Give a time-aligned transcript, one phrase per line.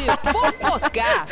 [0.00, 1.26] de fofocar.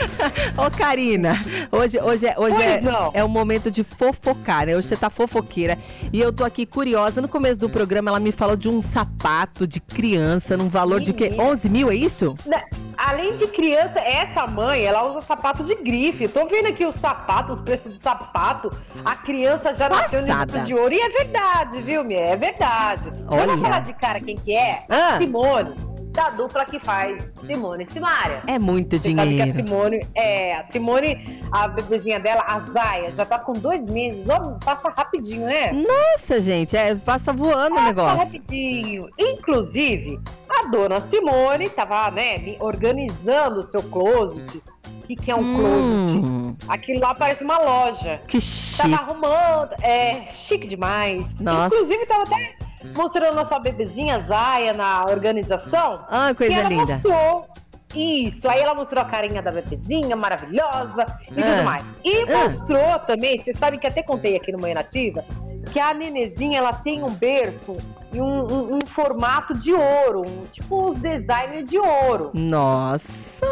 [0.57, 2.83] Ô, Karina, hoje, hoje, é, hoje é,
[3.15, 4.77] é o momento de fofocar, né?
[4.77, 5.79] Hoje você tá fofoqueira.
[6.13, 7.21] E eu tô aqui curiosa.
[7.21, 11.13] No começo do programa, ela me falou de um sapato de criança num valor de
[11.13, 11.31] quê?
[11.31, 11.45] Menina.
[11.45, 12.35] 11 mil, é isso?
[12.47, 12.63] Né,
[12.97, 16.29] Além de criança, essa mãe, ela usa sapato de grife.
[16.29, 18.71] Tô vendo aqui os sapatos, os preços do sapato.
[19.05, 20.93] A criança já nasceu grupo de ouro.
[20.93, 22.21] E é verdade, viu, minha?
[22.21, 23.13] É verdade.
[23.27, 23.57] Olha.
[23.57, 24.85] vou falar de cara quem que é?
[24.89, 25.17] Ah.
[25.19, 25.75] Simone,
[26.13, 28.43] da dupla que faz Simone e Simária.
[28.47, 29.67] É muito Você sabe que a dinheiro.
[29.69, 34.29] Simone, é, a Simone, a bebezinha dela, a Zaya, já tá com dois meses.
[34.29, 35.73] Ó, passa rapidinho, né?
[35.73, 38.19] Nossa, gente, é, passa voando o Passa negócio.
[38.41, 39.09] rapidinho.
[39.19, 44.59] Inclusive, a dona Simone tava, né, organizando o seu closet.
[45.03, 46.27] O que, que é um closet?
[46.27, 48.21] Hum, Aquilo lá parece uma loja.
[48.29, 48.95] que Tava chique.
[48.95, 49.71] arrumando.
[49.83, 51.27] É, chique demais.
[51.41, 51.75] Nossa.
[51.75, 52.55] Inclusive, tava até
[52.97, 56.05] mostrando a sua bebezinha Zaya na organização.
[56.09, 56.93] Ah, E coisa ela linda.
[56.95, 57.47] mostrou.
[57.95, 61.47] Isso, aí ela mostrou a carinha da bebezinha, maravilhosa e Ah.
[61.55, 61.85] tudo mais.
[62.03, 62.49] E Ah.
[62.49, 65.23] mostrou também, vocês sabem que até contei aqui no Manhã Nativa,
[65.71, 67.77] que a nenezinha ela tem um berço
[68.11, 72.31] e um, um- um formato de ouro, um- tipo uns designers de ouro.
[72.33, 73.45] Nossa!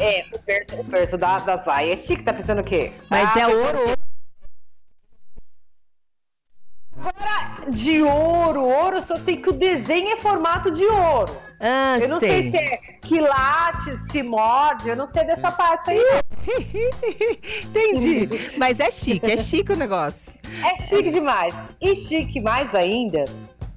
[0.00, 2.92] É, o berço, o berço da, da Zaya é chique, tá pensando o quê?
[3.10, 3.78] Mas Ah, é pensando ouro.
[3.78, 3.96] o quê?
[6.98, 11.32] Agora, de ouro, ouro, só sei que o desenho é formato de ouro.
[11.60, 12.50] Ah, Eu não sei.
[12.50, 16.00] se é quilates, se morde, eu não sei dessa parte aí.
[17.64, 18.28] Entendi.
[18.58, 20.38] Mas é chique, é chique o negócio.
[20.64, 21.54] É chique demais.
[21.80, 23.24] E chique mais ainda,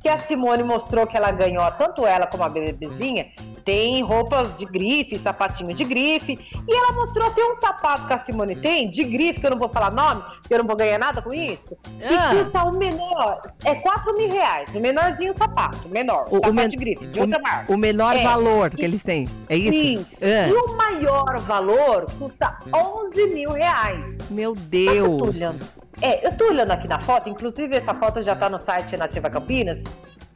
[0.02, 3.28] que a Simone mostrou que ela ganhou, tanto ela como a bebezinha,
[3.60, 6.38] tem roupas de grife, sapatinho de grife.
[6.68, 9.60] E ela mostrou até um sapato que a Simone tem, de grife, que eu não
[9.60, 11.78] vou falar nome, que eu não vou ganhar nada com isso.
[12.04, 12.34] Ah.
[12.34, 14.74] E custa o menor, é 4 mil reais.
[14.76, 16.28] O menorzinho sapato, o menor.
[16.30, 17.72] O- o sapato men- de grife, de o- outra marca.
[17.74, 18.24] O menor É.
[18.24, 19.28] valor que eles têm.
[19.48, 20.02] É isso?
[20.02, 20.18] Isso.
[20.24, 24.18] Ah, E o maior valor custa 11 mil reais.
[24.30, 25.36] meu o Deus.
[25.36, 25.66] olhando.
[26.02, 29.30] É, eu tô olhando aqui na foto, inclusive essa foto já tá no site Nativa
[29.30, 29.82] Campinas.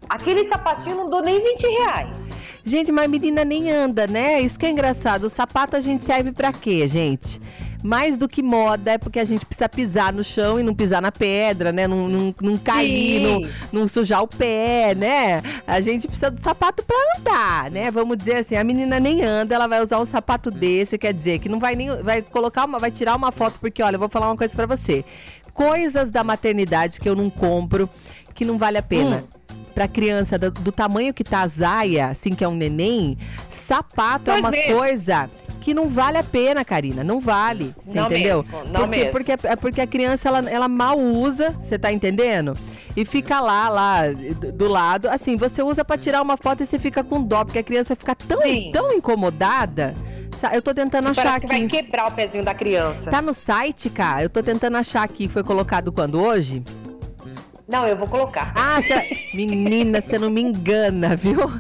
[0.10, 2.30] Aquele sapatinho não dou nem 20 reais.
[2.66, 4.40] Gente, mas a menina nem anda, né?
[4.40, 5.26] Isso que é engraçado.
[5.26, 7.42] O sapato a gente serve pra quê, gente?
[7.84, 11.02] Mais do que moda, é porque a gente precisa pisar no chão e não pisar
[11.02, 11.86] na pedra, né?
[11.86, 13.42] Não, não, não cair, não,
[13.74, 15.42] não sujar o pé, né?
[15.68, 17.92] A gente precisa do sapato pra andar, né?
[17.92, 21.40] Vamos dizer assim, a menina nem anda, ela vai usar um sapato desse, quer dizer,
[21.40, 21.90] que não vai nem.
[22.02, 22.80] Vai colocar uma.
[22.80, 25.04] Vai tirar uma foto, porque, olha, eu vou falar uma coisa pra você.
[25.54, 27.90] Coisas da maternidade que eu não compro,
[28.34, 29.18] que não vale a pena.
[29.18, 29.33] Hum.
[29.74, 33.18] Pra criança do, do tamanho que tá a Zaya, assim, que é um neném,
[33.52, 34.76] sapato é uma mesmo.
[34.76, 35.30] coisa
[35.62, 37.04] que não vale a pena, Karina.
[37.04, 37.74] Não vale.
[37.84, 38.38] Você Não entendeu?
[38.44, 39.12] mesmo, não porque, mesmo.
[39.12, 42.54] Porque, é porque a criança, ela, ela mal usa, você tá entendendo?
[42.96, 45.08] E fica lá, lá, do, do lado.
[45.10, 47.96] Assim, você usa pra tirar uma foto e você fica com dó, porque a criança
[47.96, 48.70] fica tão, Sim.
[48.72, 49.96] tão incomodada.
[50.52, 51.68] Eu tô tentando achar Parece que vai aqui.
[51.82, 53.10] quebrar o pezinho da criança.
[53.10, 54.24] Tá no site, cara?
[54.24, 55.30] Eu tô tentando achar aqui.
[55.30, 56.20] Foi colocado quando?
[56.22, 56.62] Hoje?
[57.74, 58.54] Não, eu vou colocar.
[58.56, 59.30] Ah, cê...
[59.34, 61.52] menina, você não me engana, viu?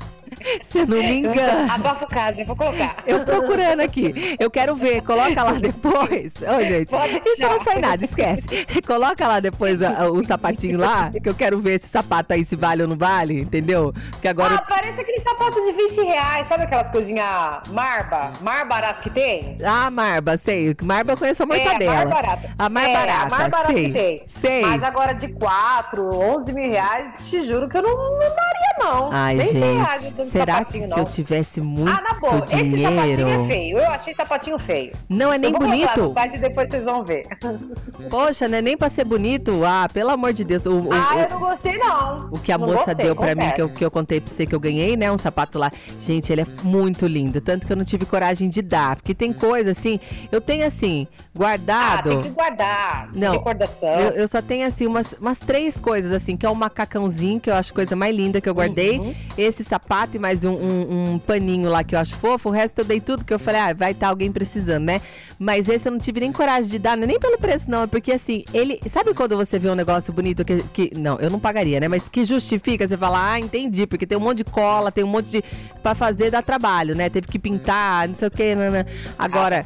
[0.61, 1.73] Você não me engana.
[1.73, 2.95] Abafa o caso, eu vou colocar.
[3.05, 4.35] Eu procurando aqui.
[4.39, 5.01] Eu quero ver.
[5.01, 6.33] Coloca lá depois.
[6.41, 8.47] Ô, gente, Pode isso não foi nada, esquece.
[8.85, 12.55] Coloca lá depois a- o sapatinho lá, que eu quero ver esse sapato aí se
[12.55, 13.93] vale ou não vale, entendeu?
[14.11, 14.55] Porque agora.
[14.55, 16.47] Ah, parece aquele sapato de 20 reais.
[16.47, 18.31] Sabe aquelas coisinhas marba?
[18.41, 19.57] Mar barato que tem?
[19.63, 20.75] Ah, Marba, sei.
[20.83, 21.93] Marba eu conheço a É, a mortadela.
[21.95, 22.49] mais barata.
[22.57, 23.85] A mais é, barata, A barata sei.
[23.85, 24.23] que tem.
[24.27, 24.61] Sei.
[24.61, 29.09] Mas agora de 4, 11 mil reais, te juro que eu não, não daria, não.
[29.11, 32.37] Ai, Nem 100 reais gente, no será que se eu tivesse muito Ah, na boa,
[32.43, 33.27] esse sapatinho dinheiro...
[33.27, 33.77] é feio.
[33.79, 34.91] Eu achei sapatinho feio.
[35.09, 36.13] Não é nem eu vou bonito?
[36.33, 37.25] e depois vocês vão ver.
[38.09, 39.63] Poxa, não é nem pra ser bonito.
[39.65, 40.65] Ah, pelo amor de Deus.
[40.65, 42.29] O, o- ah, o- eu não gostei, não.
[42.31, 44.29] O que a Não moça gostei, deu pra mim, que eu, que eu contei pra
[44.29, 45.11] você que eu ganhei, né?
[45.11, 45.71] Um sapato lá.
[46.01, 47.39] Gente, ele é muito lindo.
[47.41, 48.95] Tanto que eu não tive coragem de dar.
[48.95, 49.99] Porque tem coisa assim.
[50.31, 52.09] Eu tenho assim, Ah, guardado.
[52.09, 53.09] tem que guardar.
[53.13, 53.89] Não, Recordação.
[53.99, 57.49] Eu, eu só tenho assim umas, umas três coisas assim, que é um macacãozinho, que
[57.49, 58.99] eu acho coisa mais linda que eu guardei.
[58.99, 59.13] Uhum.
[59.37, 62.49] Esse sapato e mais um, um- um paninho lá que eu acho fofo.
[62.49, 65.00] O resto eu dei tudo, que eu falei, ah, vai estar alguém precisando, né?
[65.38, 67.83] Mas esse eu não tive nem coragem de dar, é nem pelo preço, não.
[67.83, 68.80] É porque assim, ele.
[68.88, 70.63] Sabe quando você vê um negócio bonito que.
[70.74, 71.88] que não, eu não pagaria, né?
[71.88, 75.07] Mas que justifica, você fala, ah, entendi, porque tem um monte de cola, tem um
[75.07, 75.44] monte de.
[75.81, 77.09] pra fazer dá trabalho, né?
[77.09, 78.85] Teve que pintar, não sei o que, né?
[79.19, 79.57] Agora.
[79.59, 79.63] Ah.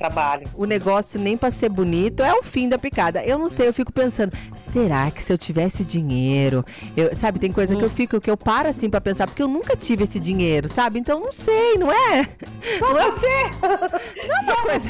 [0.56, 3.24] O negócio nem pra ser bonito é o fim da picada.
[3.24, 4.31] Eu não sei, eu fico pensando,
[4.72, 6.66] será que se eu tivesse dinheiro,
[6.96, 9.48] eu, sabe, tem coisa que eu fico que eu paro assim pra pensar, porque eu
[9.48, 11.00] nunca tive esse dinheiro sabe?
[11.00, 12.24] Então não sei, não é?
[12.80, 14.27] Só Não é, você!
[14.27, 14.89] não é uma coisa.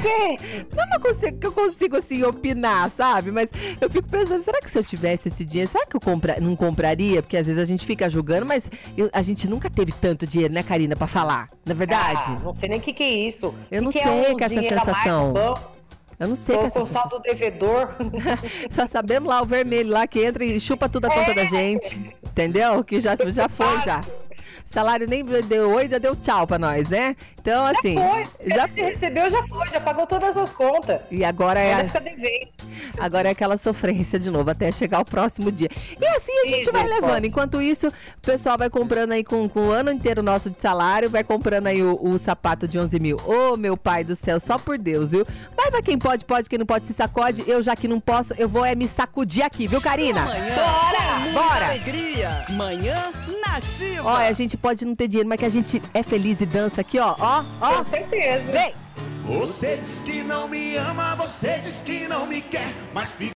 [0.75, 3.31] Não é uma coisa que eu consigo assim opinar, sabe?
[3.31, 3.49] Mas
[3.81, 6.55] eu fico pensando, será que se eu tivesse esse dinheiro, será que eu compra, não
[6.55, 7.21] compraria?
[7.21, 10.53] Porque às vezes a gente fica julgando, mas eu- a gente nunca teve tanto dinheiro,
[10.53, 11.49] né, Karina, pra falar.
[11.65, 13.47] Na é verdade, Ah, não sei nem o que, que é isso.
[13.71, 15.33] Eu Que não que sei é um que essa sensação.
[16.19, 17.89] eu não sei Tô que essa com saldo devedor.
[18.71, 22.15] Só sabemos lá o vermelho lá que entra e chupa tudo a conta da gente.
[22.25, 22.83] Entendeu?
[22.83, 24.01] Que já, já foi, já.
[24.67, 27.15] Salário nem deu oi, já deu tchau pra nós, né?
[27.39, 27.95] Então, assim.
[27.95, 28.49] foi.
[28.53, 31.01] Já Você recebeu, já foi, já pagou todas as contas.
[31.09, 31.91] E agora é, Agora
[32.99, 35.69] a- agora é aquela sofrência de novo, até chegar o próximo dia.
[35.99, 36.93] E assim a gente Isso, vai pode.
[37.01, 37.25] levando.
[37.25, 41.09] Enquanto isso, o pessoal vai comprando aí com, com o ano inteiro nosso de salário,
[41.09, 43.17] vai comprando aí o, o sapato de 11 mil.
[43.25, 45.25] Ô, meu pai do céu, só por Deus, viu?
[45.55, 47.43] Mas pra quem pode, pode, quem não pode, se sacode.
[47.47, 50.23] Eu, já que não posso, eu vou é me sacudir aqui, viu, Karina?
[50.25, 51.16] Bora!
[51.37, 51.65] Bora!
[51.65, 52.45] alegria.
[52.49, 53.11] Manhã
[53.47, 54.09] nativa.
[54.09, 56.81] Olha, a gente pode não ter dinheiro, mas que a gente é feliz e dança
[56.81, 57.15] aqui, ó.
[57.19, 57.75] Ó, ó.
[57.77, 58.51] Com certeza.
[58.51, 58.73] Vem!
[59.25, 63.25] Você diz que não me ama, você diz que não me quer, mas fica.